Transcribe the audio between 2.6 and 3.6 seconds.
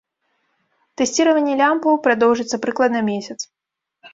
прыкладна месяц.